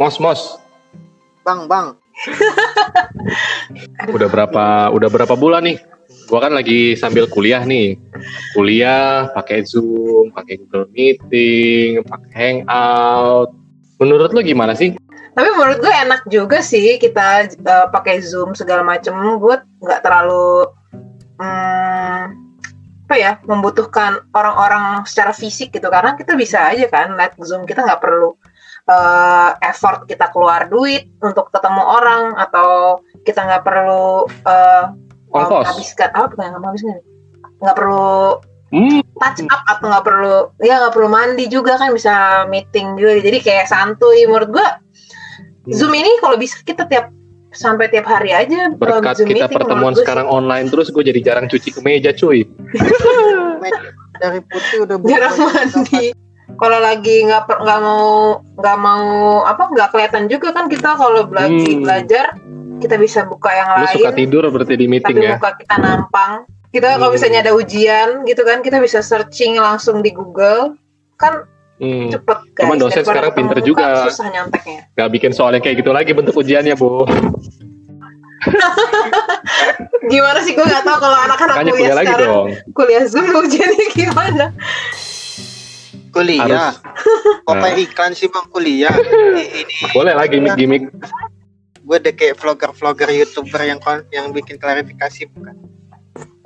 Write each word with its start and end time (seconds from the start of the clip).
Mos, 0.00 0.16
mos. 0.16 0.56
Bang, 1.44 1.68
bang. 1.68 1.92
Udah 4.16 4.32
berapa 4.32 4.88
udah 4.96 5.08
berapa 5.12 5.36
bulan 5.36 5.68
nih? 5.68 5.76
Gua 6.24 6.40
kan 6.40 6.56
lagi 6.56 6.96
sambil 6.96 7.28
kuliah 7.28 7.60
nih. 7.68 8.00
Kuliah 8.56 9.28
pakai 9.36 9.60
Zoom, 9.68 10.32
pakai 10.32 10.56
Google 10.64 10.88
Meeting, 10.96 12.00
pakai 12.08 12.32
Hangout. 12.32 13.52
Menurut 14.00 14.32
lo 14.32 14.40
gimana 14.40 14.72
sih? 14.72 14.96
Tapi 15.36 15.48
menurut 15.52 15.84
gue 15.84 15.92
enak 15.92 16.24
juga 16.32 16.64
sih 16.64 16.96
kita 16.96 17.52
uh, 17.60 17.92
pakai 17.92 18.24
Zoom 18.24 18.56
segala 18.56 18.80
macem. 18.80 19.12
Gue 19.36 19.60
nggak 19.84 20.00
terlalu 20.00 20.64
hmm, 21.36 22.22
apa 23.04 23.14
ya 23.20 23.36
membutuhkan 23.44 24.24
orang-orang 24.32 25.04
secara 25.04 25.36
fisik 25.36 25.76
gitu 25.76 25.92
karena 25.92 26.16
kita 26.16 26.40
bisa 26.40 26.72
aja 26.72 26.88
kan 26.88 27.20
live 27.20 27.36
Zoom 27.44 27.68
kita 27.68 27.84
nggak 27.84 28.00
perlu 28.00 28.32
uh, 28.88 29.50
effort 29.60 30.06
kita 30.08 30.30
keluar 30.32 30.70
duit 30.70 31.10
untuk 31.20 31.52
ketemu 31.52 31.82
orang 31.82 32.36
atau 32.38 33.00
kita 33.26 33.44
nggak 33.44 33.64
perlu 33.66 34.24
uh, 34.48 34.84
menghabiskan 35.30 36.10
apa 36.16 36.32
nggak 36.34 36.60
menghabiskan 36.60 37.00
nggak 37.60 37.76
perlu 37.76 38.40
hmm. 38.72 39.00
touch 39.20 39.40
up 39.52 39.62
atau 39.68 39.86
nggak 39.92 40.04
perlu 40.06 40.36
ya 40.64 40.74
nggak 40.80 40.94
perlu 40.96 41.08
mandi 41.12 41.44
juga 41.46 41.76
kan 41.76 41.92
bisa 41.92 42.46
meeting 42.48 42.96
juga. 42.96 43.20
Jadi 43.20 43.38
kayak 43.44 43.68
santuy 43.68 44.24
menurut 44.24 44.50
gua. 44.50 44.68
Hmm. 45.60 45.76
zoom 45.76 45.92
ini 45.92 46.08
kalau 46.24 46.40
bisa 46.40 46.56
kita 46.64 46.88
tiap 46.88 47.12
sampai 47.52 47.90
tiap 47.90 48.06
hari 48.06 48.30
aja 48.30 48.70
berkat 48.72 49.20
Zoom 49.20 49.28
kita 49.28 49.50
meeting, 49.50 49.56
pertemuan 49.60 49.94
sekarang 49.98 50.24
sih. 50.30 50.36
online 50.38 50.66
terus 50.70 50.88
gue 50.88 51.02
jadi 51.02 51.20
jarang 51.20 51.46
cuci 51.50 51.68
kemeja 51.74 52.14
cuy. 52.14 52.46
Dari 54.20 54.40
putih 54.46 54.88
udah 54.88 54.96
jarang 55.04 55.36
mandi 55.36 56.14
kalau 56.60 56.78
lagi 56.78 57.24
nggak 57.24 57.48
nggak 57.48 57.80
mau 57.80 58.38
nggak 58.60 58.78
mau 58.78 59.04
apa 59.48 59.64
nggak 59.72 59.88
kelihatan 59.96 60.24
juga 60.28 60.52
kan 60.52 60.68
kita 60.68 60.92
kalau 60.94 61.24
lagi 61.32 61.80
hmm. 61.80 61.82
belajar 61.82 62.36
kita 62.80 62.96
bisa 63.00 63.24
buka 63.24 63.48
yang 63.52 63.68
Lu 63.72 63.84
lain 63.88 63.96
suka 63.96 64.10
tidur 64.12 64.42
berarti 64.52 64.74
di 64.76 64.86
meeting 64.86 65.16
tapi 65.16 65.26
ya 65.26 65.40
muka 65.40 65.50
kita 65.56 65.76
nampang 65.80 66.44
kita 66.70 66.86
hmm. 66.92 66.98
kalau 67.00 67.10
misalnya 67.16 67.40
ada 67.48 67.52
ujian 67.56 68.08
gitu 68.28 68.42
kan 68.44 68.60
kita 68.60 68.76
bisa 68.78 69.00
searching 69.00 69.56
langsung 69.56 70.04
di 70.04 70.12
Google 70.12 70.76
kan 71.16 71.48
Hmm. 71.80 72.12
Cepet 72.12 72.38
guys. 72.52 72.68
Cuman 72.68 72.76
dosen 72.76 73.00
sekarang 73.08 73.32
pinter 73.32 73.56
juga. 73.64 74.04
Susah 74.04 74.28
nyonteknya. 74.28 74.92
Gak 75.00 75.08
bikin 75.16 75.32
soal 75.32 75.56
yang 75.56 75.64
kayak 75.64 75.80
gitu 75.80 75.96
lagi 75.96 76.12
bentuk 76.12 76.36
ujiannya, 76.36 76.76
Bu. 76.76 77.08
gimana 80.12 80.38
sih 80.40 80.56
gue 80.56 80.64
gak 80.64 80.84
tau 80.84 80.96
kalau 80.96 81.18
anak-anak 81.28 81.60
kuliah, 81.60 81.72
kuliah 81.72 81.96
lagi 81.96 82.08
sekarang 82.08 82.32
dong. 82.32 82.48
kuliah 82.72 83.04
zoom 83.04 83.26
ujiannya 83.36 83.86
gimana 83.92 84.46
kuliah. 86.20 86.76
Kok 87.48 87.56
nah. 87.56 87.72
iklan 87.72 88.12
sih 88.12 88.28
bang 88.28 88.46
kuliah? 88.52 88.92
Ini 88.92 89.96
boleh 89.96 90.12
lagi 90.12 90.36
gimmick-gimmick 90.36 90.84
gue 91.80 91.98
deh 91.98 92.14
kayak 92.14 92.38
vlogger-vlogger 92.38 93.10
youtuber 93.10 93.58
yang 93.66 93.82
yang 94.14 94.30
bikin 94.30 94.60
klarifikasi 94.62 95.26
bukan? 95.34 95.58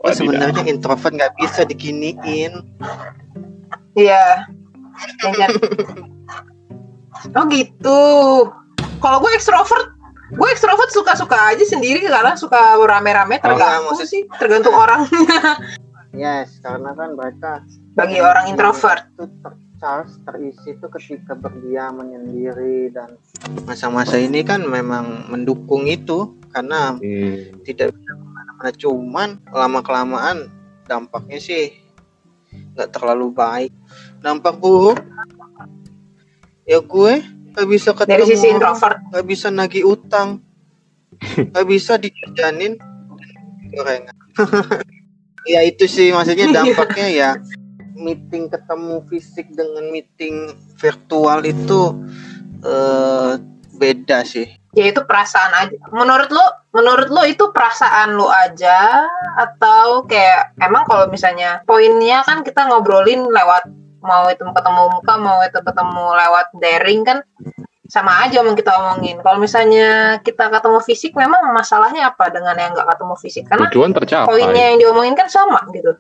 Oh, 0.01 0.09
sebenarnya 0.09 0.65
introvert 0.65 1.13
nggak 1.13 1.37
bisa 1.37 1.69
diginiin. 1.69 2.65
Iya. 3.99 4.49
Oh 7.25 7.49
gitu. 7.49 8.01
Kalau 9.01 9.19
gue 9.25 9.33
ekstrovert 9.33 9.97
gue 10.35 10.49
ekstrovert 10.51 10.93
suka-suka 10.93 11.57
aja 11.57 11.65
sendiri 11.65 12.05
karena 12.05 12.37
suka 12.37 12.77
rame-rame 12.77 13.41
tergantung 13.41 13.97
oh, 13.97 14.05
sih 14.05 14.29
tergantung 14.37 14.77
orangnya. 14.77 15.57
Yes 16.13 16.61
karena 16.61 16.93
kan 16.93 17.17
baca 17.17 17.65
bagi 17.97 18.21
orang 18.21 18.53
introvert. 18.53 19.09
Itu 19.17 19.25
Charles 19.85 20.17
terisi 20.25 20.73
itu 20.73 20.87
ketika 20.89 21.37
berdiam 21.37 22.01
menyendiri 22.01 22.89
dan 22.89 23.21
masa-masa 23.69 24.17
ini 24.17 24.41
kan 24.41 24.65
memang 24.65 25.29
mendukung 25.29 25.85
itu 25.85 26.41
karena 26.49 26.97
hmm. 26.97 27.61
tidak 27.69 27.93
bisa 27.93 28.17
ke 28.17 28.25
mana-mana. 28.25 28.71
Cuman 28.73 29.29
lama 29.53 29.85
kelamaan 29.85 30.49
dampaknya 30.89 31.37
sih 31.37 31.77
nggak 32.49 32.97
terlalu 32.97 33.29
baik. 33.37 33.77
Dampak 34.25 34.57
buruk? 34.57 35.05
Ya 36.65 36.81
gue 36.81 37.21
nggak 37.53 37.69
bisa 37.69 37.93
ketemu 37.93 38.09
dari 38.09 38.25
sisi 38.25 38.47
introvert. 38.57 39.05
nggak 39.13 39.27
bisa 39.29 39.47
nagih 39.53 39.85
utang 39.85 40.41
nggak 41.21 41.67
bisa 41.69 42.01
dijajanin 42.01 42.81
gorengan. 43.69 44.17
Ya 45.45 45.61
itu 45.61 45.85
sih 45.85 46.09
maksudnya 46.09 46.49
dampaknya 46.57 47.05
ya 47.13 47.31
meeting 47.95 48.51
ketemu 48.51 49.01
fisik 49.09 49.47
dengan 49.55 49.89
meeting 49.89 50.53
virtual 50.77 51.41
itu 51.47 51.95
uh, 52.67 53.39
beda 53.79 54.23
sih. 54.27 54.47
Ya 54.75 54.91
itu 54.91 55.07
perasaan 55.07 55.55
aja. 55.55 55.77
Menurut 55.95 56.31
lo 56.35 56.47
menurut 56.75 57.09
lo 57.11 57.23
itu 57.23 57.55
perasaan 57.55 58.19
lo 58.19 58.27
aja? 58.27 59.07
Atau 59.39 60.07
kayak 60.11 60.59
emang 60.59 60.83
kalau 60.87 61.07
misalnya 61.07 61.63
poinnya 61.63 62.27
kan 62.27 62.43
kita 62.43 62.67
ngobrolin 62.67 63.23
lewat 63.23 63.71
mau 64.05 64.29
itu 64.29 64.45
ketemu 64.45 64.83
muka 64.93 65.15
mau 65.17 65.41
itu 65.41 65.59
ketemu 65.65 66.05
lewat 66.13 66.47
daring 66.61 67.01
kan 67.07 67.19
sama 67.87 68.27
aja 68.27 68.43
yang 68.43 68.59
kita 68.59 68.75
omongin. 68.75 69.23
Kalau 69.23 69.39
misalnya 69.39 70.19
kita 70.27 70.51
ketemu 70.51 70.79
fisik 70.83 71.13
memang 71.15 71.55
masalahnya 71.55 72.11
apa 72.11 72.35
dengan 72.35 72.59
yang 72.59 72.75
nggak 72.75 72.91
ketemu 72.91 73.15
fisik? 73.23 73.45
Karena 73.47 73.71
tujuan 73.71 73.95
tercapai. 73.95 74.27
poinnya 74.27 74.75
yang 74.75 74.79
diomongin 74.83 75.15
kan 75.15 75.31
sama 75.31 75.63
gitu 75.71 75.95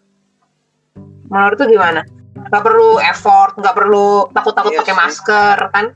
menurut 1.28 1.56
tuh 1.56 1.68
gimana? 1.70 2.00
Nggak 2.34 2.62
perlu 2.64 2.90
effort 3.00 3.52
nggak 3.56 3.76
perlu 3.76 4.08
takut-takut 4.34 4.72
iya 4.74 4.80
pakai 4.82 4.94
masker 4.96 5.58
kan? 5.70 5.86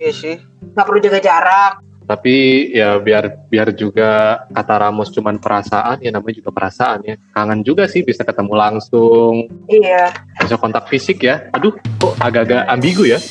Iya 0.00 0.12
sih. 0.12 0.36
Nggak 0.72 0.86
perlu 0.86 0.98
jaga 1.02 1.20
jarak. 1.20 1.74
Tapi 2.10 2.34
ya 2.74 2.98
biar 2.98 3.46
biar 3.46 3.70
juga 3.70 4.42
kata 4.50 4.82
Ramos 4.82 5.14
cuman 5.14 5.38
perasaan 5.38 6.02
ya 6.02 6.10
namanya 6.10 6.42
juga 6.42 6.50
perasaan 6.50 7.06
ya. 7.06 7.14
Kangen 7.30 7.62
juga 7.62 7.86
sih 7.86 8.02
bisa 8.02 8.26
ketemu 8.26 8.58
langsung. 8.58 9.46
Iya. 9.70 10.10
Bisa 10.42 10.58
kontak 10.58 10.90
fisik 10.90 11.22
ya. 11.22 11.46
Aduh 11.54 11.70
kok 12.02 12.18
agak-agak 12.18 12.66
ambigu 12.66 13.06
ya? 13.06 13.22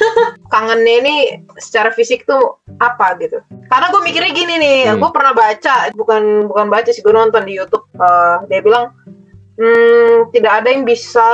Kangennya 0.52 0.94
ini 1.04 1.14
secara 1.60 1.92
fisik 1.92 2.24
tuh 2.24 2.64
apa 2.80 3.20
gitu? 3.20 3.36
Karena 3.68 3.92
gue 3.92 4.00
mikirnya 4.00 4.32
gini 4.32 4.54
nih 4.56 4.80
hmm. 4.88 5.00
gue 5.00 5.10
pernah 5.12 5.36
baca 5.36 5.92
bukan 5.92 6.48
bukan 6.48 6.66
baca 6.72 6.88
sih 6.88 7.04
gue 7.04 7.12
nonton 7.12 7.44
di 7.44 7.60
YouTube 7.60 7.84
uh, 8.00 8.48
dia 8.48 8.64
bilang 8.64 8.96
hmm, 9.58 10.32
tidak 10.32 10.52
ada 10.62 10.68
yang 10.72 10.84
bisa 10.84 11.28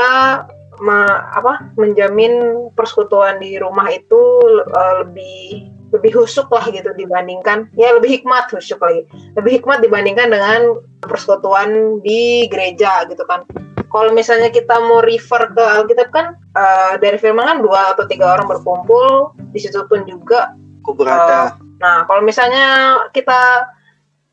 ma, 0.80 0.98
apa 1.34 1.74
menjamin 1.74 2.66
persekutuan 2.74 3.42
di 3.42 3.58
rumah 3.58 3.90
itu 3.90 4.22
uh, 4.70 5.04
lebih 5.04 5.70
lebih 5.88 6.20
husuk 6.20 6.52
lah 6.52 6.68
gitu 6.68 6.92
dibandingkan 6.92 7.72
ya 7.72 7.96
lebih 7.96 8.20
hikmat 8.20 8.52
husuk 8.52 8.80
lagi. 8.84 9.08
Lebih 9.40 9.62
hikmat 9.62 9.80
dibandingkan 9.80 10.28
dengan 10.28 10.60
persekutuan 11.00 12.00
di 12.04 12.44
gereja 12.52 13.08
gitu 13.08 13.24
kan. 13.24 13.44
Kalau 13.88 14.12
misalnya 14.12 14.52
kita 14.52 14.84
mau 14.84 15.00
refer 15.00 15.48
ke 15.56 15.64
Alkitab 15.64 16.12
kan 16.12 16.36
uh, 16.52 17.00
dari 17.00 17.16
firman 17.16 17.48
kan 17.48 17.58
dua 17.64 17.96
atau 17.96 18.04
tiga 18.04 18.36
orang 18.36 18.44
berkumpul 18.44 19.32
di 19.48 19.58
situ 19.64 19.80
pun 19.88 20.04
juga 20.04 20.52
aku 20.84 20.92
berada. 20.92 21.24
uh, 21.24 21.48
nah 21.80 22.04
kalau 22.04 22.20
misalnya 22.20 22.96
kita 23.16 23.64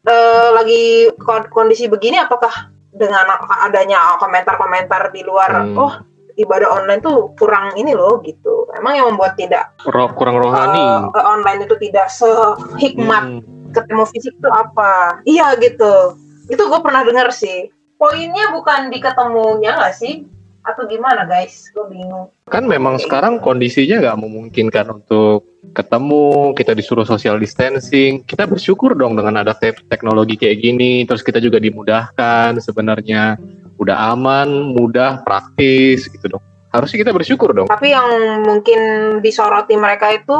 uh, 0.03 0.49
lagi 0.59 1.07
kondisi 1.55 1.87
begini 1.87 2.19
apakah 2.19 2.74
dengan 2.95 3.27
adanya 3.61 4.15
komentar-komentar 4.17 5.11
di 5.11 5.21
luar 5.27 5.67
hmm. 5.67 5.75
oh 5.75 5.93
ibadah 6.35 6.83
online 6.83 7.01
tuh 7.03 7.31
kurang 7.39 7.75
ini 7.79 7.95
loh 7.95 8.19
gitu. 8.23 8.67
Emang 8.75 8.93
yang 8.95 9.07
membuat 9.15 9.39
tidak 9.39 9.71
Roh, 9.87 10.11
kurang 10.15 10.39
rohani. 10.39 11.07
Uh, 11.11 11.25
online 11.25 11.63
itu 11.63 11.75
tidak 11.79 12.11
sehikmat 12.11 13.39
hmm. 13.39 13.71
ketemu 13.71 14.03
fisik 14.11 14.35
tuh 14.43 14.51
apa? 14.51 15.23
Iya 15.23 15.55
gitu. 15.63 16.19
Itu 16.51 16.67
gue 16.67 16.79
pernah 16.83 17.07
dengar 17.07 17.31
sih. 17.31 17.71
Poinnya 17.95 18.51
bukan 18.51 18.91
di 18.91 18.99
ketemunya 18.99 19.79
gak 19.79 19.95
sih? 19.95 20.27
Atau 20.67 20.83
gimana 20.91 21.23
guys? 21.23 21.71
Gue 21.71 21.87
bingung. 21.87 22.27
Kan 22.51 22.67
memang 22.67 22.99
sekarang 22.99 23.39
kondisinya 23.39 24.03
nggak 24.03 24.19
memungkinkan 24.19 24.85
untuk 24.91 25.47
ketemu, 25.71 26.53
kita 26.53 26.75
disuruh 26.75 27.07
social 27.07 27.39
distancing. 27.39 28.21
Kita 28.27 28.45
bersyukur 28.45 28.93
dong 28.93 29.15
dengan 29.15 29.41
ada 29.41 29.55
teknologi 29.89 30.35
kayak 30.35 30.59
gini. 30.59 31.07
Terus 31.07 31.23
kita 31.23 31.39
juga 31.39 31.57
dimudahkan 31.57 32.59
sebenarnya 32.59 33.39
udah 33.79 33.97
aman, 34.15 34.75
mudah, 34.75 35.23
praktis 35.23 36.11
gitu 36.11 36.37
dong. 36.37 36.43
Harusnya 36.75 37.07
kita 37.07 37.11
bersyukur 37.15 37.55
dong. 37.55 37.71
Tapi 37.71 37.95
yang 37.95 38.43
mungkin 38.43 38.81
disoroti 39.23 39.79
mereka 39.79 40.11
itu 40.11 40.35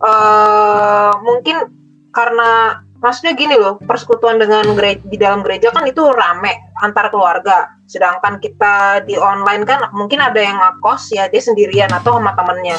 uh, 0.00 1.12
mungkin 1.20 1.68
karena 2.16 2.80
maksudnya 3.00 3.32
gini 3.36 3.54
loh, 3.56 3.80
persekutuan 3.80 4.40
dengan 4.40 4.64
gereja, 4.74 5.02
di 5.04 5.16
dalam 5.16 5.40
gereja 5.44 5.72
kan 5.72 5.84
itu 5.86 6.02
rame 6.12 6.72
antar 6.80 7.08
keluarga. 7.12 7.70
Sedangkan 7.86 8.42
kita 8.42 9.06
di 9.06 9.14
online 9.14 9.62
kan 9.62 9.90
mungkin 9.94 10.18
ada 10.18 10.38
yang 10.38 10.58
ngakos 10.58 11.14
ya 11.14 11.30
dia 11.30 11.42
sendirian 11.42 11.90
atau 11.92 12.18
sama 12.18 12.34
temennya. 12.34 12.76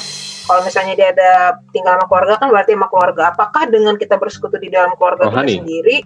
Kalau 0.48 0.64
misalnya 0.64 0.94
dia 0.96 1.12
ada 1.12 1.60
tinggal 1.76 2.00
sama 2.00 2.06
keluarga 2.08 2.34
kan 2.40 2.48
berarti 2.52 2.72
sama 2.76 2.88
keluarga. 2.88 3.22
Apakah 3.36 3.64
dengan 3.68 3.96
kita 4.00 4.16
bersekutu 4.16 4.56
di 4.60 4.72
dalam 4.72 4.96
keluarga 4.96 5.28
Rohani. 5.28 5.44
kita 5.44 5.60
sendiri 5.64 5.98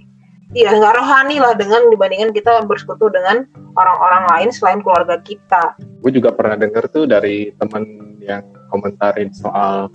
Iya, 0.52 0.76
nggak 0.76 0.96
rohani 1.00 1.40
lah 1.40 1.56
dengan 1.56 1.88
dibandingkan 1.88 2.36
kita 2.36 2.68
bersekutu 2.68 3.08
dengan 3.08 3.48
orang-orang 3.80 4.28
lain 4.36 4.50
selain 4.52 4.84
keluarga 4.84 5.16
kita. 5.24 5.80
Gue 6.04 6.12
juga 6.12 6.36
pernah 6.36 6.60
denger 6.60 6.92
tuh 6.92 7.08
dari 7.08 7.56
teman 7.56 7.88
yang 8.20 8.44
komentarin 8.68 9.32
soal 9.32 9.88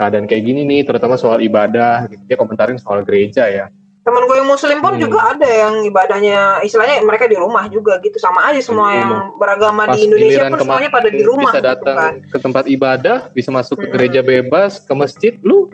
keadaan 0.00 0.24
kayak 0.24 0.48
gini 0.48 0.64
nih, 0.64 0.88
terutama 0.88 1.20
soal 1.20 1.44
ibadah. 1.44 2.08
Gitu. 2.08 2.24
Dia 2.24 2.36
komentarin 2.40 2.80
soal 2.80 3.04
gereja 3.04 3.44
ya. 3.52 3.68
Temen 4.00 4.24
gue 4.24 4.36
yang 4.40 4.48
muslim 4.48 4.80
pun 4.80 4.96
hmm. 4.96 5.02
juga 5.04 5.36
ada 5.36 5.44
yang 5.44 5.84
ibadahnya 5.84 6.64
istilahnya 6.64 7.04
mereka 7.04 7.28
di 7.28 7.36
rumah 7.36 7.68
juga 7.68 8.00
gitu 8.00 8.16
sama 8.16 8.48
aja 8.48 8.56
semua 8.64 8.96
yang 8.96 9.36
beragama 9.36 9.92
Pas 9.92 9.92
di 9.92 10.08
Indonesia 10.08 10.48
pun 10.48 10.56
semuanya 10.56 10.88
pada 10.88 11.08
di 11.12 11.20
rumah 11.20 11.52
bisa 11.52 11.60
gitu 11.60 11.68
datang 11.68 11.96
gitu 12.00 12.00
kan. 12.00 12.14
ke 12.32 12.38
tempat 12.40 12.64
ibadah 12.64 13.18
bisa 13.36 13.52
masuk 13.52 13.76
hmm. 13.76 13.84
ke 13.84 13.86
gereja 13.92 14.20
bebas 14.24 14.80
ke 14.80 14.92
masjid 14.96 15.36
lu 15.44 15.68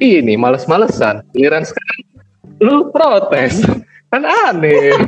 ini 0.00 0.40
males-malesan 0.40 1.20
giliran 1.36 1.60
sekarang 1.68 2.00
lu 2.56 2.88
protes 2.88 3.60
kan 4.16 4.24
aneh 4.24 4.96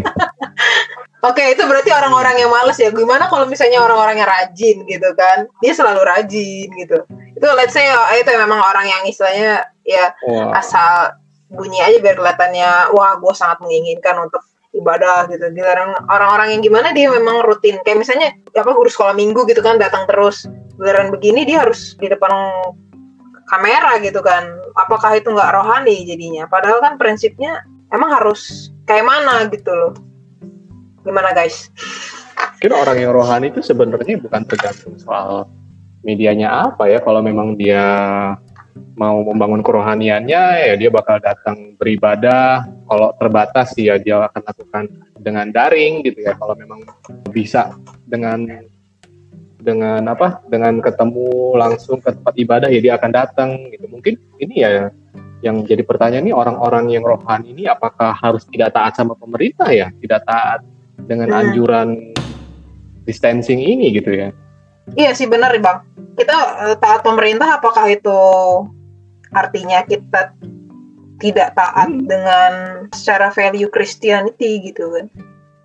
Oke, 1.20 1.52
itu 1.52 1.60
berarti 1.68 1.92
orang-orang 1.92 2.40
yang 2.40 2.48
males 2.48 2.80
ya. 2.80 2.88
Gimana 2.88 3.28
kalau 3.28 3.44
misalnya 3.44 3.84
orang-orang 3.84 4.24
yang 4.24 4.28
rajin 4.28 4.76
gitu 4.88 5.08
kan? 5.12 5.44
Dia 5.60 5.76
selalu 5.76 6.00
rajin 6.00 6.68
gitu. 6.80 6.96
Itu 7.40 7.48
let's 7.56 7.72
say 7.72 7.88
oh, 7.88 8.12
itu 8.12 8.28
memang 8.36 8.60
orang 8.60 8.84
yang 8.84 9.02
istilahnya 9.08 9.64
ya 9.88 10.12
wow. 10.28 10.52
asal 10.60 11.16
bunyi 11.48 11.80
aja 11.80 11.98
biar 11.98 12.14
kelihatannya 12.20 12.92
wah 12.92 13.16
gue 13.16 13.32
sangat 13.32 13.64
menginginkan 13.64 14.20
untuk 14.20 14.44
ibadah 14.76 15.24
gitu. 15.32 15.48
Giliran 15.56 15.96
orang-orang 16.12 16.52
yang 16.52 16.60
gimana 16.60 16.92
dia 16.92 17.08
memang 17.08 17.40
rutin. 17.48 17.80
Kayak 17.80 18.04
misalnya 18.04 18.28
apa 18.52 18.70
guru 18.76 18.92
sekolah 18.92 19.16
minggu 19.16 19.48
gitu 19.48 19.64
kan 19.64 19.80
datang 19.80 20.04
terus. 20.04 20.44
Giliran 20.76 21.08
begini 21.08 21.48
dia 21.48 21.64
harus 21.64 21.96
di 21.96 22.12
depan 22.12 22.30
kamera 23.48 23.96
gitu 24.04 24.20
kan. 24.20 24.44
Apakah 24.76 25.16
itu 25.16 25.32
nggak 25.32 25.50
rohani 25.56 26.04
jadinya? 26.04 26.44
Padahal 26.44 26.84
kan 26.84 27.00
prinsipnya 27.00 27.64
emang 27.90 28.12
harus 28.14 28.70
kayak 28.86 29.08
mana 29.08 29.48
gitu 29.50 29.72
loh 29.72 29.92
Gimana 31.00 31.32
guys? 31.32 31.72
Kira 32.60 32.76
orang 32.76 33.00
yang 33.00 33.12
rohani 33.16 33.48
itu 33.48 33.64
sebenarnya 33.64 34.20
bukan 34.20 34.44
tergantung 34.44 34.94
soal 35.00 35.48
medianya 36.04 36.70
apa 36.70 36.88
ya. 36.88 36.98
Kalau 37.00 37.20
memang 37.24 37.56
dia 37.56 37.84
mau 38.96 39.24
membangun 39.24 39.64
kerohaniannya 39.64 40.42
ya 40.70 40.74
dia 40.76 40.90
bakal 40.92 41.20
datang 41.20 41.74
beribadah. 41.76 42.68
Kalau 42.90 43.14
terbatas 43.16 43.74
ya 43.78 43.96
dia 44.00 44.26
akan 44.26 44.42
lakukan 44.42 44.84
dengan 45.20 45.46
daring 45.52 46.02
gitu 46.04 46.24
ya. 46.24 46.34
Kalau 46.36 46.54
memang 46.56 46.84
bisa 47.30 47.74
dengan 48.06 48.46
dengan 49.60 50.00
apa 50.08 50.40
dengan 50.48 50.80
ketemu 50.80 51.54
langsung 51.60 52.00
ke 52.00 52.16
tempat 52.16 52.34
ibadah 52.40 52.68
ya 52.72 52.80
dia 52.80 52.92
akan 52.96 53.10
datang 53.12 53.50
gitu 53.68 53.92
mungkin 53.92 54.16
ini 54.40 54.64
ya 54.64 54.88
yang 55.44 55.64
jadi 55.64 55.84
pertanyaan 55.84 56.28
ini 56.28 56.32
orang-orang 56.32 56.92
yang 56.92 57.04
rohani 57.04 57.52
ini 57.52 57.64
apakah 57.68 58.12
harus 58.12 58.44
tidak 58.48 58.72
taat 58.72 58.96
sama 58.96 59.16
pemerintah 59.16 59.68
ya 59.68 59.92
tidak 60.00 60.24
taat 60.24 60.64
dengan 61.04 61.32
hmm. 61.32 61.40
anjuran 61.40 61.88
distancing 63.08 63.60
ini 63.60 63.96
gitu 63.96 64.12
ya. 64.12 64.28
Iya 64.96 65.10
sih 65.14 65.26
benar 65.30 65.54
bang. 65.58 65.78
Kita 66.18 66.36
uh, 66.36 66.76
taat 66.78 67.06
pemerintah 67.06 67.58
apakah 67.58 67.90
itu 67.90 68.20
artinya 69.30 69.86
kita 69.86 70.34
tidak 71.20 71.54
taat 71.54 71.90
hmm. 71.92 72.08
dengan 72.08 72.52
secara 72.90 73.30
value 73.30 73.70
Christianity 73.70 74.72
gitu 74.72 74.90
kan? 74.94 75.06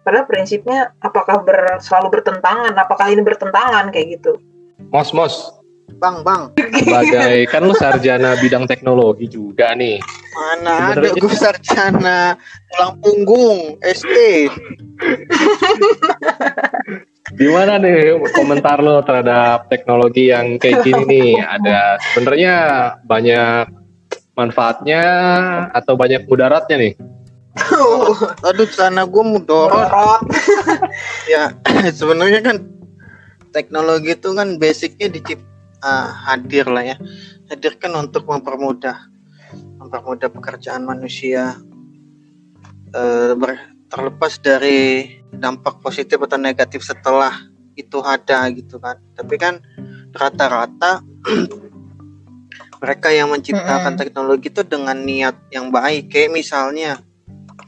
Padahal 0.06 0.30
prinsipnya 0.30 0.94
apakah 1.02 1.42
ber, 1.42 1.82
selalu 1.82 2.22
bertentangan? 2.22 2.78
Apakah 2.78 3.10
ini 3.10 3.26
bertentangan 3.26 3.90
kayak 3.90 4.22
gitu? 4.22 4.38
Mos 4.94 5.10
mos, 5.18 5.56
Bang, 5.96 6.26
bang. 6.28 6.52
Sebagai 6.58 7.46
kan 7.52 7.62
lu 7.64 7.74
sarjana 7.78 8.36
bidang 8.42 8.68
teknologi 8.68 9.32
juga 9.32 9.72
nih. 9.78 10.02
Mana 10.36 10.92
Sebenernya 10.92 11.14
ada 11.16 11.22
gue 11.24 11.34
sarjana 11.34 12.20
tulang 12.76 12.94
punggung 13.00 13.60
ST. 13.80 14.16
Gimana 17.36 17.76
nih 17.80 18.16
komentar 18.32 18.80
lo 18.80 19.04
terhadap 19.04 19.68
teknologi 19.68 20.32
yang 20.32 20.56
kayak 20.56 20.88
gini 20.88 21.04
nih? 21.06 21.32
Ada 21.40 22.00
sebenarnya 22.12 22.56
banyak 23.04 23.66
manfaatnya 24.36 25.04
atau 25.72 26.00
banyak 26.00 26.28
mudaratnya 26.28 26.78
nih? 26.80 26.94
aduh, 28.44 28.68
sana 28.68 29.08
gue 29.08 29.24
mudorot. 29.24 29.88
ya, 31.34 31.56
sebenarnya 32.00 32.44
kan 32.44 32.58
teknologi 33.56 34.12
itu 34.12 34.36
kan 34.36 34.60
basicnya 34.60 35.08
diciptakan 35.08 35.56
uh, 35.86 36.10
hadir 36.26 36.66
lah 36.66 36.84
ya 36.84 36.98
hadirkan 37.54 37.94
untuk 37.94 38.26
mempermudah 38.26 38.98
mempermudah 39.78 40.30
pekerjaan 40.34 40.84
manusia 40.84 41.62
uh, 42.98 43.32
ber, 43.38 43.75
terlepas 43.90 44.42
dari 44.42 45.20
dampak 45.30 45.80
positif 45.84 46.18
atau 46.22 46.40
negatif 46.40 46.82
setelah 46.82 47.34
itu 47.76 48.02
ada 48.02 48.48
gitu 48.52 48.80
kan. 48.80 48.98
Tapi 49.14 49.36
kan 49.36 49.62
rata-rata 50.16 51.04
mereka 52.84 53.12
yang 53.12 53.32
menciptakan 53.32 53.82
mm 53.82 53.86
-hmm. 53.96 54.02
teknologi 54.02 54.48
itu 54.52 54.62
dengan 54.64 54.98
niat 54.98 55.36
yang 55.52 55.70
baik. 55.70 56.12
Kayak 56.12 56.32
misalnya 56.34 57.02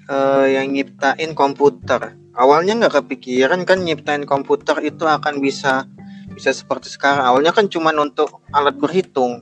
uh, 0.09 0.45
yang 0.47 0.71
nyiptain 0.71 1.35
komputer. 1.35 2.15
Awalnya 2.37 2.85
nggak 2.85 3.01
kepikiran 3.03 3.65
kan 3.65 3.81
nyiptain 3.81 4.23
komputer 4.29 4.77
itu 4.85 5.03
akan 5.09 5.41
bisa 5.41 5.89
bisa 6.31 6.53
seperti 6.53 6.93
sekarang. 6.93 7.25
Awalnya 7.25 7.51
kan 7.51 7.65
cuma 7.65 7.89
untuk 7.97 8.45
alat 8.53 8.77
berhitung. 8.77 9.41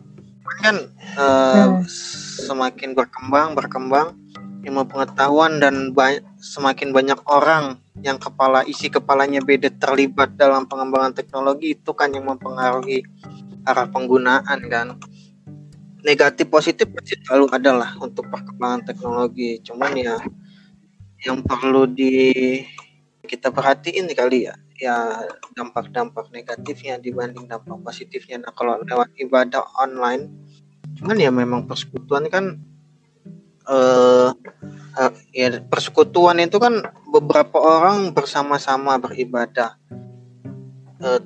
Kan 0.64 0.96
uh, 1.20 1.76
hmm. 1.76 1.84
semakin 2.48 2.96
berkembang 2.96 3.52
berkembang 3.58 4.16
ilmu 4.66 4.90
pengetahuan 4.90 5.62
dan 5.62 5.94
ba 5.94 6.18
semakin 6.46 6.94
banyak 6.94 7.18
orang 7.26 7.82
yang 8.06 8.22
kepala 8.22 8.62
isi 8.70 8.94
kepalanya 8.94 9.42
beda 9.42 9.74
terlibat 9.82 10.38
dalam 10.38 10.70
pengembangan 10.70 11.18
teknologi 11.18 11.74
itu 11.74 11.92
kan 11.98 12.14
yang 12.14 12.30
mempengaruhi 12.30 13.02
arah 13.66 13.90
penggunaan 13.90 14.60
kan 14.70 15.02
negatif 16.06 16.46
positif 16.46 16.86
pasti 16.94 17.18
selalu 17.26 17.50
ada 17.50 17.72
lah 17.74 17.92
untuk 17.98 18.30
perkembangan 18.30 18.86
teknologi 18.86 19.58
cuman 19.66 19.92
ya 19.98 20.16
yang 21.26 21.42
perlu 21.42 21.90
di 21.90 22.62
kita 23.26 23.50
perhatiin 23.50 24.06
kali 24.14 24.46
ya 24.46 24.54
ya 24.76 25.24
dampak-dampak 25.56 26.30
negatifnya 26.36 27.00
dibanding 27.00 27.48
dampak 27.48 27.80
positifnya. 27.80 28.44
Nah 28.44 28.52
kalau 28.52 28.76
lewat 28.84 29.16
ibadah 29.16 29.64
online, 29.80 30.28
cuman 31.00 31.16
ya 31.16 31.32
memang 31.32 31.64
persekutuan 31.64 32.28
kan 32.28 32.60
uh, 33.72 34.36
uh, 34.98 35.14
ya 35.36 35.60
persekutuan 35.62 36.40
itu 36.40 36.58
kan 36.58 36.82
beberapa 37.12 37.60
orang 37.60 38.16
bersama-sama 38.16 38.98
beribadah. 38.98 39.78
Uh, 41.00 41.20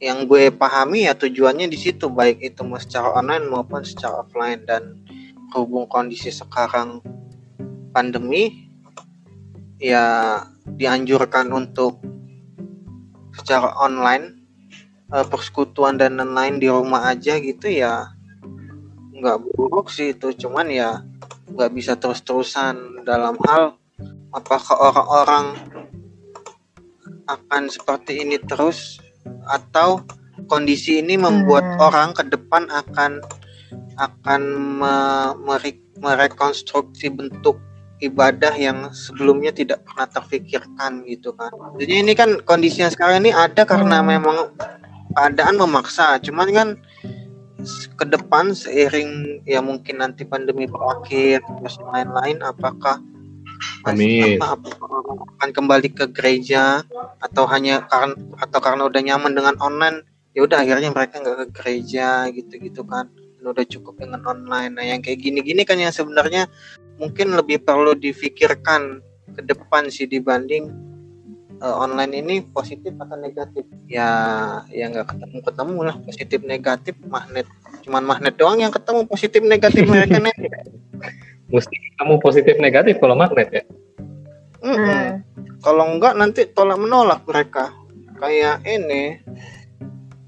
yang 0.00 0.24
gue 0.24 0.48
pahami 0.48 1.04
ya 1.04 1.12
tujuannya 1.12 1.68
di 1.68 1.76
situ 1.76 2.08
baik 2.08 2.40
itu 2.40 2.64
mau 2.64 2.80
secara 2.80 3.20
online 3.20 3.44
maupun 3.52 3.84
secara 3.84 4.24
offline 4.24 4.64
dan 4.64 4.96
hubung 5.52 5.84
kondisi 5.92 6.32
sekarang 6.32 7.04
pandemi 7.92 8.72
ya 9.76 10.40
dianjurkan 10.64 11.52
untuk 11.52 12.00
secara 13.36 13.76
online 13.76 14.40
uh, 15.12 15.26
persekutuan 15.28 16.00
dan 16.00 16.16
lain-lain 16.16 16.56
di 16.56 16.68
rumah 16.72 17.12
aja 17.12 17.36
gitu 17.36 17.68
ya 17.68 18.08
nggak 19.20 19.36
buruk 19.52 19.92
sih 19.92 20.16
itu 20.16 20.32
cuman 20.32 20.72
ya 20.72 21.04
nggak 21.54 21.70
bisa 21.74 21.98
terus-terusan 21.98 23.04
dalam 23.04 23.34
hal 23.46 23.76
apakah 24.30 24.76
orang-orang 24.78 25.58
akan 27.30 27.70
seperti 27.70 28.22
ini 28.22 28.38
terus 28.42 28.98
atau 29.46 30.02
kondisi 30.46 30.98
ini 30.98 31.14
membuat 31.14 31.62
hmm. 31.62 31.78
orang 31.78 32.08
ke 32.16 32.26
depan 32.26 32.66
akan 32.70 33.22
akan 34.00 34.40
me, 34.80 34.94
merekonstruksi 36.00 37.12
bentuk 37.12 37.60
ibadah 38.00 38.56
yang 38.56 38.88
sebelumnya 38.96 39.52
tidak 39.52 39.84
pernah 39.84 40.08
terfikirkan 40.08 41.04
gitu 41.04 41.36
kan. 41.36 41.52
Jadi 41.76 41.92
ini 42.00 42.12
kan 42.16 42.40
kondisinya 42.48 42.88
sekarang 42.88 43.28
ini 43.28 43.30
ada 43.36 43.68
karena 43.68 44.00
hmm. 44.00 44.08
memang 44.08 44.36
keadaan 45.12 45.60
memaksa. 45.60 46.16
Cuman 46.24 46.48
kan 46.50 46.68
ke 47.96 48.04
depan 48.08 48.52
seiring 48.52 49.42
ya 49.44 49.60
mungkin 49.60 50.00
nanti 50.00 50.24
pandemi 50.24 50.64
berakhir 50.66 51.44
terus 51.60 51.76
lain-lain 51.80 52.40
apakah 52.44 53.00
Amin. 53.84 54.40
Apa, 54.40 54.56
apa, 54.56 54.68
akan 55.36 55.50
kembali 55.52 55.92
ke 55.92 56.08
gereja 56.12 56.80
atau 57.20 57.44
hanya 57.48 57.84
karena 57.88 58.16
atau 58.40 58.60
karena 58.60 58.88
udah 58.88 59.00
nyaman 59.04 59.36
dengan 59.36 59.56
online 59.60 60.00
ya 60.32 60.44
udah 60.44 60.64
akhirnya 60.64 60.88
mereka 60.92 61.20
nggak 61.20 61.36
ke 61.36 61.46
gereja 61.60 62.28
gitu-gitu 62.32 62.84
kan 62.88 63.08
udah 63.40 63.64
cukup 63.64 63.96
dengan 63.96 64.20
online 64.28 64.76
nah 64.76 64.84
yang 64.84 65.00
kayak 65.00 65.24
gini-gini 65.24 65.64
kan 65.64 65.80
yang 65.80 65.92
sebenarnya 65.92 66.48
mungkin 67.00 67.32
lebih 67.32 67.64
perlu 67.64 67.96
difikirkan 67.96 69.00
ke 69.32 69.40
depan 69.48 69.88
sih 69.88 70.04
dibanding 70.04 70.68
uh, 71.60 71.76
online 71.80 72.12
ini 72.24 72.34
positif 72.42 72.92
atau 72.96 73.16
negatif? 73.20 73.64
Ya 73.86 74.08
ya 74.72 74.88
nggak 74.90 75.14
ketemu 75.14 75.38
ketemu 75.44 75.78
lah. 75.86 75.96
Positif 76.02 76.40
negatif 76.42 76.94
magnet. 77.06 77.46
Cuman 77.86 78.02
magnet 78.04 78.34
doang 78.40 78.58
yang 78.58 78.72
ketemu 78.72 79.06
positif 79.06 79.40
negatif 79.44 79.84
mereka 79.86 80.18
nih 80.24 80.36
mesti 81.50 81.76
kamu 81.98 82.22
positif 82.22 82.56
negatif 82.62 83.02
kalau 83.02 83.18
magnet 83.18 83.50
ya? 83.50 83.62
Mm 84.60 84.76
-mm. 84.76 85.04
kalau 85.64 85.84
enggak 85.88 86.14
nanti 86.14 86.46
tolak 86.48 86.78
menolak 86.78 87.26
mereka. 87.26 87.74
Kayak 88.20 88.62
ini. 88.68 89.18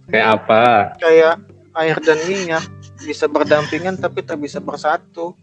Kayak 0.09 0.29
apa? 0.41 0.62
Kayak 0.99 1.45
air 1.77 1.97
dan 2.01 2.19
minyak. 2.25 2.65
Bisa 3.03 3.29
berdampingan 3.29 4.01
tapi 4.01 4.25
tak 4.25 4.41
bisa 4.41 4.59
bersatu 4.62 5.37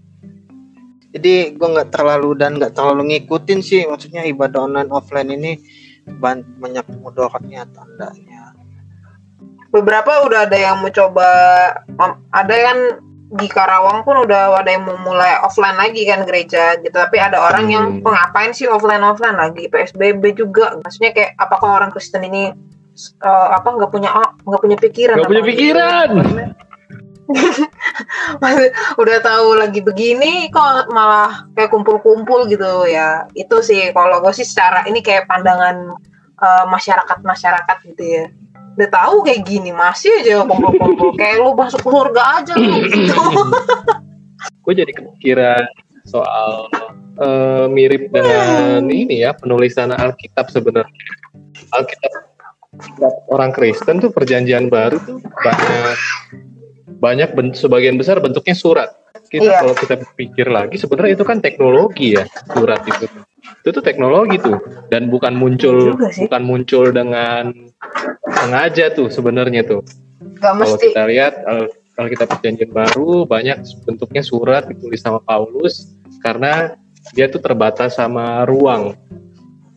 jadi 1.09 1.57
gue 1.57 1.67
nggak 1.73 1.89
terlalu 1.89 2.37
dan 2.37 2.61
nggak 2.61 2.77
terlalu 2.77 3.13
ngikutin 3.13 3.59
sih 3.65 3.81
maksudnya 3.89 4.25
ibadah 4.29 4.69
online 4.69 4.91
offline 4.93 5.29
ini 5.33 5.57
banyak 6.05 6.85
mudaratnya 7.01 7.65
tandanya. 7.69 8.53
Beberapa 9.69 10.25
udah 10.25 10.49
ada 10.49 10.57
yang 10.57 10.81
mau 10.81 10.89
coba 10.89 11.29
ada 12.33 12.55
kan 12.57 12.77
di 13.29 13.45
Karawang 13.45 14.01
pun 14.01 14.25
udah 14.25 14.57
ada 14.57 14.73
yang 14.73 14.89
mau 14.89 14.97
mulai 15.05 15.37
offline 15.45 15.77
lagi 15.77 16.01
kan 16.09 16.25
gereja 16.25 16.81
gitu. 16.81 16.93
Tapi 16.93 17.21
ada 17.21 17.37
orang 17.37 17.65
hmm. 17.69 17.73
yang 17.73 17.85
oh, 18.01 18.09
ngapain 18.09 18.53
sih 18.53 18.65
offline 18.65 19.05
offline 19.05 19.37
lagi? 19.37 19.69
PSBB 19.69 20.33
juga. 20.33 20.77
Maksudnya 20.81 21.13
kayak 21.13 21.37
apakah 21.37 21.77
orang 21.77 21.93
Kristen 21.93 22.25
ini 22.25 22.49
uh, 23.21 23.47
apa 23.53 23.69
nggak 23.69 23.91
punya 23.93 24.09
nggak 24.43 24.61
punya 24.61 24.77
pikiran 24.77 25.15
nggak 25.21 25.31
punya 25.31 25.45
pikiran 25.45 26.09
udah 29.01 29.17
tahu 29.21 29.47
lagi 29.57 29.85
begini 29.85 30.49
kok 30.49 30.89
malah 30.89 31.45
kayak 31.53 31.69
kumpul-kumpul 31.69 32.49
gitu 32.49 32.89
ya 32.89 33.29
itu 33.37 33.61
sih 33.61 33.93
kalau 33.93 34.21
gue 34.21 34.33
sih 34.33 34.47
secara 34.47 34.85
ini 34.89 35.05
kayak 35.05 35.29
pandangan 35.29 35.93
uh, 36.41 36.65
masyarakat 36.65 37.21
masyarakat 37.21 37.77
gitu 37.93 38.03
ya 38.03 38.25
udah 38.79 38.89
tahu 38.89 39.15
kayak 39.27 39.43
gini 39.43 39.75
masih 39.75 40.09
aja 40.23 40.47
kumpul-kumpul 40.47 41.13
kayak 41.19 41.43
lu 41.43 41.51
masuk 41.53 41.83
surga 41.83 42.23
aja 42.41 42.53
gitu. 42.55 43.13
gue 44.63 44.73
jadi 44.73 44.91
kepikiran 44.95 45.65
soal 46.07 46.71
uh, 47.19 47.65
mirip 47.67 48.09
dengan 48.09 48.81
hmm. 48.81 48.89
ini 48.89 49.15
ya 49.27 49.35
penulisan 49.35 49.91
Alkitab 49.91 50.49
sebenarnya. 50.49 50.95
Alkitab 51.75 52.29
orang 53.29 53.51
Kristen 53.51 53.99
tuh 53.99 54.13
perjanjian 54.13 54.71
baru 54.71 54.97
tuh 55.03 55.19
banyak 55.19 55.97
banyak 56.99 57.33
ben, 57.33 57.55
sebagian 57.55 57.95
besar 57.95 58.19
bentuknya 58.19 58.55
surat. 58.55 58.89
Kita 59.29 59.45
iya. 59.45 59.59
kalau 59.61 59.75
kita 59.77 59.95
pikir 60.17 60.47
lagi 60.49 60.77
sebenarnya 60.77 61.17
itu 61.17 61.25
kan 61.25 61.39
teknologi 61.41 62.17
ya 62.17 62.27
surat 62.53 62.83
itu. 62.85 63.05
Itu 63.63 63.69
tuh 63.73 63.83
teknologi 63.83 64.37
tuh 64.37 64.59
dan 64.91 65.07
bukan 65.09 65.33
muncul 65.33 65.95
bukan 65.97 66.41
muncul 66.43 66.91
dengan 66.93 67.49
sengaja 68.25 68.93
tuh 68.93 69.07
sebenarnya 69.09 69.65
tuh. 69.65 69.81
Kalau 70.41 70.75
kita 70.77 71.01
lihat 71.09 71.33
kalau 71.95 72.07
kita 72.07 72.25
perjanjian 72.31 72.71
baru 72.71 73.27
banyak 73.27 73.59
bentuknya 73.83 74.23
surat 74.23 74.67
ditulis 74.71 75.03
sama 75.03 75.19
Paulus 75.19 75.99
karena 76.23 76.79
dia 77.15 77.27
tuh 77.31 77.41
terbatas 77.41 77.97
sama 77.97 78.43
ruang. 78.45 78.95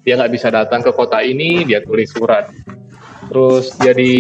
Dia 0.03 0.19
nggak 0.19 0.33
bisa 0.35 0.51
datang 0.51 0.83
ke 0.83 0.91
kota 0.91 1.23
ini, 1.23 1.63
dia 1.63 1.79
tulis 1.79 2.11
surat. 2.11 2.51
Terus 3.33 3.73
jadi 3.81 4.13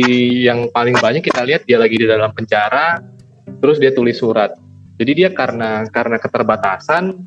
yang 0.48 0.72
paling 0.72 0.96
banyak 0.96 1.20
kita 1.20 1.44
lihat 1.44 1.68
dia 1.68 1.76
lagi 1.76 2.00
di 2.00 2.08
dalam 2.08 2.32
penjara, 2.32 2.96
terus 3.60 3.76
dia 3.76 3.92
tulis 3.92 4.16
surat. 4.16 4.56
Jadi 4.96 5.12
dia 5.12 5.28
karena 5.28 5.84
karena 5.92 6.16
keterbatasan, 6.16 7.20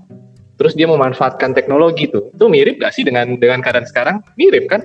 terus 0.58 0.74
dia 0.74 0.90
memanfaatkan 0.90 1.54
teknologi 1.54 2.10
tuh. 2.10 2.34
Itu 2.34 2.50
mirip 2.50 2.82
gak 2.82 2.90
sih 2.90 3.06
dengan 3.06 3.38
dengan 3.38 3.62
keadaan 3.62 3.86
sekarang? 3.86 4.26
Mirip 4.34 4.66
kan? 4.66 4.82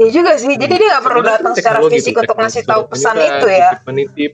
Iya 0.00 0.24
juga 0.24 0.40
sih. 0.40 0.56
Jadi 0.56 0.80
dia 0.80 0.96
nggak 0.96 1.04
perlu 1.04 1.20
datang 1.20 1.52
secara 1.52 1.84
fisik 1.92 2.16
untuk 2.16 2.40
ngasih 2.40 2.64
tahu 2.64 2.88
pesan 2.88 3.20
itu 3.20 3.46
ya. 3.52 3.70
Menitip. 3.84 4.32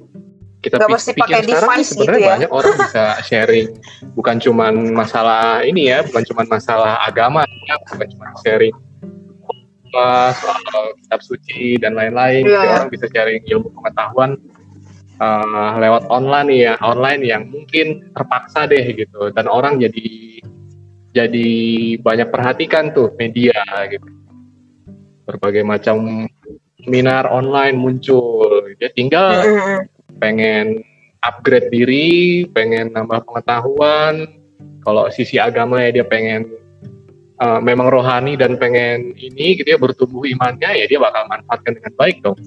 Kita 0.62 0.78
gak 0.78 0.94
mesti 0.94 1.10
pakai 1.18 1.42
device 1.42 1.90
gitu 1.90 2.06
sebenarnya 2.06 2.20
ya. 2.22 2.30
banyak 2.36 2.50
orang 2.52 2.74
bisa 2.84 3.04
sharing 3.24 3.68
bukan 4.12 4.36
cuman 4.38 4.74
masalah 4.94 5.66
ini 5.66 5.90
ya, 5.90 6.06
bukan 6.06 6.22
cuman 6.22 6.46
masalah 6.46 7.02
agama, 7.02 7.42
bukan 7.88 8.06
cuma 8.14 8.30
sharing 8.46 8.76
soal 10.36 10.94
kitab 11.00 11.20
suci 11.22 11.76
dan 11.78 11.98
lain-lain. 11.98 12.46
Yeah. 12.46 12.86
orang 12.86 12.90
bisa 12.94 13.06
sharing 13.10 13.42
ilmu 13.46 13.70
pengetahuan 13.74 14.38
uh, 15.18 15.72
lewat 15.78 16.06
online 16.08 16.50
ya, 16.54 16.74
online 16.80 17.22
yang 17.26 17.50
mungkin 17.50 18.10
terpaksa 18.14 18.66
deh 18.70 18.84
gitu, 18.94 19.30
dan 19.34 19.50
orang 19.50 19.80
jadi 19.80 20.40
jadi 21.10 21.50
banyak 21.98 22.30
perhatikan 22.30 22.94
tuh 22.94 23.10
media 23.18 23.58
gitu. 23.90 24.06
Berbagai 25.26 25.66
macam 25.66 26.26
seminar 26.82 27.26
online 27.26 27.74
muncul. 27.74 28.70
Dia 28.78 28.94
tinggal 28.94 29.42
pengen 30.22 30.86
upgrade 31.26 31.68
diri 31.74 32.46
pengen 32.50 32.94
nambah 32.94 33.26
pengetahuan. 33.26 34.26
Kalau 34.80 35.10
sisi 35.12 35.36
agama 35.36 35.82
ya 35.82 36.00
dia 36.00 36.06
pengen 36.06 36.59
uh, 37.40 37.58
memang 37.58 37.88
rohani 37.88 38.36
dan 38.36 38.60
pengen 38.60 39.16
ini 39.16 39.58
gitu 39.58 39.68
ya 39.72 39.78
bertumbuh 39.80 40.28
imannya 40.28 40.76
ya 40.76 40.84
dia 40.86 41.00
bakal 41.00 41.26
manfaatkan 41.26 41.72
dengan 41.80 41.92
baik 41.96 42.16
dong 42.20 42.38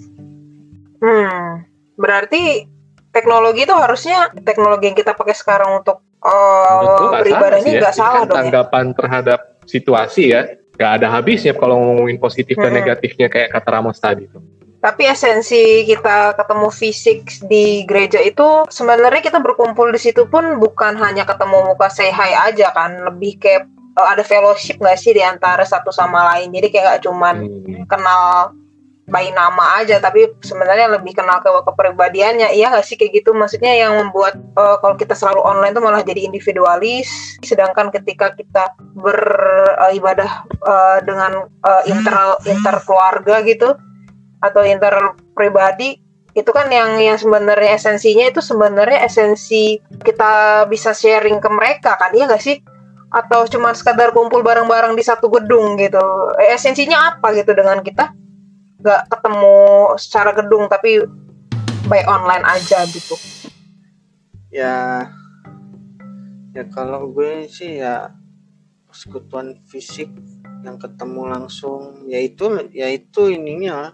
hmm 1.02 1.68
berarti 1.98 2.70
teknologi 3.14 3.66
itu 3.66 3.76
harusnya 3.76 4.30
teknologi 4.46 4.90
yang 4.90 4.98
kita 4.98 5.14
pakai 5.14 5.36
sekarang 5.38 5.84
untuk 5.84 6.02
uh, 6.22 7.12
beribadahnya 7.22 7.82
nggak 7.82 7.94
salah, 7.94 7.94
ya. 7.94 7.98
salah 7.98 8.14
kan 8.14 8.30
dong 8.30 8.38
tanggapan 8.38 8.86
ya? 8.86 8.96
terhadap 8.98 9.40
situasi 9.68 10.24
ya 10.34 10.42
Gak 10.74 10.92
ada 11.02 11.08
habisnya 11.14 11.54
kalau 11.54 11.78
ngomongin 11.78 12.18
positif 12.18 12.58
dan 12.58 12.74
negatifnya 12.74 13.30
kayak 13.30 13.54
kata 13.54 13.70
Ramos 13.70 14.02
tadi 14.02 14.26
tuh. 14.26 14.42
Tapi 14.82 15.08
esensi 15.08 15.88
kita 15.88 16.36
ketemu 16.36 16.68
fisik 16.68 17.20
di 17.48 17.88
gereja 17.88 18.20
itu 18.20 18.68
sebenarnya 18.68 19.24
kita 19.24 19.40
berkumpul 19.40 19.94
di 19.94 20.02
situ 20.02 20.28
pun 20.28 20.60
bukan 20.60 21.00
hanya 21.00 21.24
ketemu 21.24 21.72
muka 21.72 21.88
say 21.88 22.12
hi 22.12 22.36
aja 22.52 22.74
kan, 22.76 23.00
lebih 23.06 23.40
kayak 23.40 23.70
uh, 23.98 24.08
ada 24.14 24.24
fellowship 24.26 24.82
nggak 24.82 24.98
sih 25.00 25.14
di 25.14 25.24
antara 25.24 25.64
satu 25.64 25.94
sama 25.94 26.36
lain. 26.36 26.50
Jadi 26.54 26.68
kayak 26.74 26.86
gak 26.98 27.02
cuman 27.06 27.36
hmm. 27.46 27.86
kenal 27.90 28.54
by 29.04 29.36
nama 29.36 29.84
aja 29.84 30.00
tapi 30.00 30.32
sebenarnya 30.40 30.88
lebih 30.88 31.12
kenal 31.12 31.44
ke 31.44 31.50
kepribadiannya. 31.52 32.56
Iya 32.56 32.72
gak 32.72 32.88
sih 32.88 32.96
kayak 32.96 33.24
gitu? 33.24 33.36
Maksudnya 33.36 33.76
yang 33.76 34.00
membuat 34.00 34.40
uh, 34.56 34.80
kalau 34.80 34.96
kita 34.96 35.12
selalu 35.12 35.44
online 35.44 35.76
tuh 35.76 35.84
malah 35.84 36.02
jadi 36.02 36.24
individualis. 36.24 37.08
Sedangkan 37.44 37.92
ketika 37.92 38.32
kita 38.34 38.72
beribadah 38.96 40.48
uh, 40.64 41.00
dengan 41.04 41.52
uh, 41.68 41.84
inter 41.86 42.16
inter 42.48 42.76
keluarga 42.88 43.44
gitu 43.44 43.76
atau 44.44 44.62
inter 44.64 45.16
pribadi 45.32 46.04
itu 46.34 46.50
kan 46.50 46.66
yang 46.68 46.98
yang 46.98 47.14
sebenarnya 47.14 47.78
esensinya 47.78 48.26
itu 48.26 48.42
sebenarnya 48.42 49.06
esensi 49.06 49.78
kita 50.02 50.66
bisa 50.66 50.96
sharing 50.96 51.38
ke 51.38 51.50
mereka 51.52 52.00
kan? 52.00 52.16
Iya 52.16 52.32
gak 52.32 52.42
sih 52.42 52.58
atau 53.14 53.46
cuma 53.46 53.78
sekadar 53.78 54.10
kumpul 54.10 54.42
bareng-bareng 54.42 54.98
di 54.98 55.06
satu 55.06 55.30
gedung 55.30 55.78
gitu. 55.78 56.02
Esensinya 56.50 57.14
apa 57.14 57.38
gitu 57.38 57.54
dengan 57.54 57.86
kita? 57.86 58.10
Nggak 58.82 59.02
ketemu 59.14 59.58
secara 60.02 60.34
gedung 60.34 60.66
tapi 60.66 61.06
by 61.86 62.02
online 62.10 62.42
aja 62.42 62.82
gitu. 62.90 63.14
Ya 64.50 65.08
ya 66.58 66.64
kalau 66.74 67.14
gue 67.14 67.46
sih 67.46 67.78
ya 67.78 68.18
persekutuan 68.90 69.62
fisik 69.66 70.10
yang 70.66 70.82
ketemu 70.82 71.30
langsung 71.30 72.06
yaitu 72.10 72.50
yaitu 72.74 73.30
ininya 73.30 73.94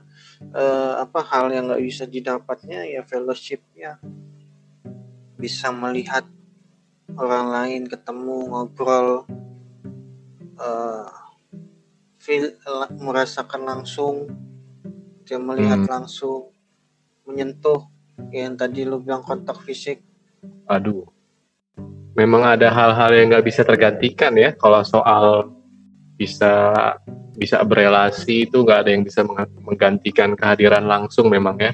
eh, 0.56 0.94
apa 1.00 1.24
hal 1.28 1.52
yang 1.52 1.72
nggak 1.72 1.84
bisa 1.84 2.04
didapatnya 2.08 2.88
ya 2.88 3.04
fellowship 3.04 3.64
ya 3.76 4.00
bisa 5.40 5.72
melihat 5.72 6.28
orang 7.20 7.48
lain 7.52 7.84
ketemu 7.92 8.38
ngobrol 8.48 9.28
eh, 10.56 11.08
feel 12.20 12.56
merasakan 12.96 13.62
langsung 13.68 14.32
dia 15.28 15.38
melihat 15.38 15.84
hmm. 15.84 15.92
langsung 15.92 16.56
menyentuh 17.28 17.86
yang 18.32 18.56
tadi 18.56 18.88
lu 18.88 19.04
bilang 19.04 19.22
kontak 19.22 19.60
fisik 19.68 20.02
aduh 20.66 21.06
memang 22.16 22.44
ada 22.48 22.72
hal-hal 22.72 23.12
yang 23.14 23.28
nggak 23.36 23.46
bisa 23.46 23.62
tergantikan 23.68 24.34
ya 24.40 24.56
kalau 24.56 24.82
soal 24.82 25.54
bisa 26.20 26.76
bisa 27.40 27.64
berelasi 27.64 28.50
itu 28.50 28.60
nggak 28.60 28.80
ada 28.84 28.92
yang 28.92 29.04
bisa 29.08 29.24
menggantikan 29.64 30.36
kehadiran 30.36 30.84
langsung 30.84 31.32
memang 31.32 31.56
ya 31.60 31.72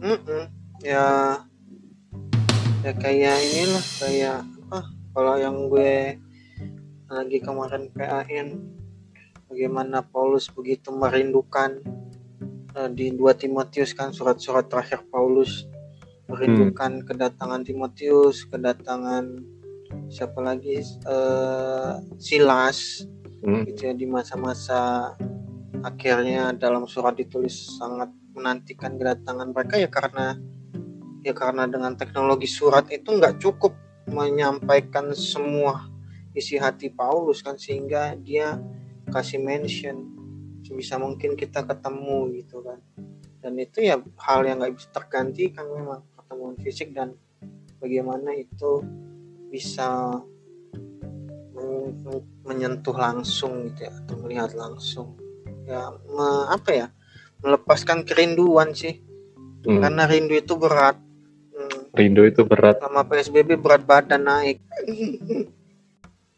mm 0.00 0.18
-mm. 0.24 0.44
ya 0.80 1.08
ya 2.80 2.92
kayak 2.96 3.36
inilah 3.44 3.86
kayak 4.00 4.38
apa 4.40 4.80
kalau 5.12 5.34
yang 5.36 5.68
gue 5.68 6.16
lagi 7.12 7.38
kemarin 7.44 7.92
PAN 7.92 8.48
bagaimana 9.52 10.00
Paulus 10.00 10.48
begitu 10.48 10.88
merindukan 10.88 11.76
uh, 12.72 12.88
di 12.88 13.12
dua 13.12 13.36
Timotius 13.36 13.92
kan 13.92 14.16
surat-surat 14.16 14.64
terakhir 14.70 15.04
Paulus 15.12 15.68
merindukan 16.30 17.02
hmm. 17.02 17.06
kedatangan 17.10 17.66
Timotius, 17.66 18.46
kedatangan 18.46 19.42
siapa 20.06 20.38
lagi 20.38 20.78
uh, 21.04 21.98
Silas 22.16 23.02
hmm. 23.42 23.66
gitu 23.68 23.90
ya 23.90 23.94
di 23.98 24.06
masa-masa 24.06 25.12
akhirnya 25.82 26.54
dalam 26.54 26.86
surat 26.86 27.18
ditulis 27.18 27.76
sangat 27.76 28.08
menantikan 28.32 28.94
kedatangan 28.94 29.50
mereka 29.50 29.76
ya 29.76 29.90
karena 29.90 30.38
ya 31.20 31.36
karena 31.36 31.68
dengan 31.68 31.96
teknologi 31.96 32.48
surat 32.48 32.88
itu 32.88 33.12
nggak 33.12 33.40
cukup 33.40 33.76
menyampaikan 34.08 35.12
semua 35.12 35.88
isi 36.32 36.56
hati 36.56 36.88
Paulus 36.88 37.44
kan 37.44 37.58
sehingga 37.60 38.16
dia 38.16 38.56
kasih 39.10 39.42
mention 39.42 40.08
sebisa 40.62 40.96
mungkin 40.96 41.34
kita 41.34 41.66
ketemu 41.66 42.30
gitu 42.40 42.62
kan 42.62 42.78
dan 43.40 43.56
itu 43.56 43.84
ya 43.84 43.98
hal 44.20 44.44
yang 44.44 44.60
nggak 44.60 44.76
bisa 44.76 44.88
tergantikan 44.92 45.66
memang 45.66 46.00
pertemuan 46.14 46.56
fisik 46.60 46.92
dan 46.92 47.16
bagaimana 47.80 48.36
itu 48.36 48.84
bisa 49.50 50.20
menyentuh 52.46 52.96
langsung 52.96 53.68
gitu 53.68 53.84
ya 53.84 53.92
atau 53.92 54.14
melihat 54.24 54.50
langsung 54.56 55.20
ya 55.68 55.92
me, 56.08 56.48
apa 56.48 56.70
ya 56.72 56.86
melepaskan 57.44 58.08
kerinduan 58.08 58.72
sih 58.72 59.00
hmm. 59.66 59.80
karena 59.80 60.04
rindu 60.08 60.34
itu 60.36 60.56
berat. 60.56 60.96
Rindu 61.94 62.22
itu 62.26 62.42
berat. 62.46 62.78
Sama 62.82 63.02
psbb 63.06 63.58
berat 63.58 63.82
badan 63.84 64.26
naik. 64.26 64.58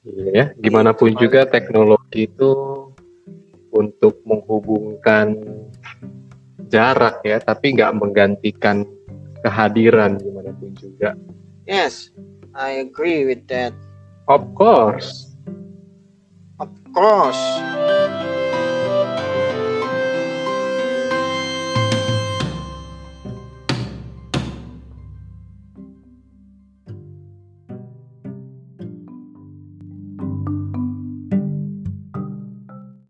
Iya 0.02 0.26
ya 0.34 0.44
gimana 0.58 0.90
pun 0.90 1.14
juga 1.14 1.46
teknologi 1.46 2.26
itu 2.26 2.50
untuk 3.70 4.18
menghubungkan 4.26 5.38
jarak 6.66 7.22
ya 7.22 7.38
tapi 7.38 7.78
nggak 7.78 7.94
menggantikan 7.94 8.82
kehadiran 9.46 10.18
gimana 10.18 10.50
pun 10.58 10.74
juga. 10.74 11.14
Yes 11.68 12.10
I 12.52 12.82
agree 12.82 13.24
with 13.24 13.46
that. 13.48 13.72
Of 14.26 14.52
course. 14.58 15.32
Of 16.60 16.70
course. 16.94 17.40